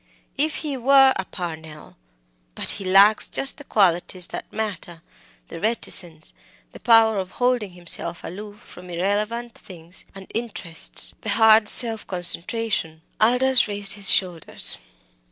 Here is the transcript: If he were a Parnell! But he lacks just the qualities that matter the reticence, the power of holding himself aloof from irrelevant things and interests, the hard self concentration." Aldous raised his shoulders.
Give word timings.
If 0.35 0.55
he 0.65 0.77
were 0.77 1.13
a 1.15 1.25
Parnell! 1.25 1.95
But 2.55 2.71
he 2.71 2.83
lacks 2.83 3.29
just 3.29 3.57
the 3.59 3.63
qualities 3.63 4.29
that 4.29 4.51
matter 4.51 5.03
the 5.49 5.59
reticence, 5.59 6.33
the 6.71 6.79
power 6.79 7.19
of 7.19 7.33
holding 7.33 7.73
himself 7.73 8.23
aloof 8.23 8.59
from 8.59 8.89
irrelevant 8.89 9.53
things 9.53 10.05
and 10.15 10.25
interests, 10.33 11.13
the 11.21 11.29
hard 11.29 11.69
self 11.69 12.07
concentration." 12.07 13.03
Aldous 13.19 13.67
raised 13.67 13.93
his 13.93 14.09
shoulders. 14.09 14.79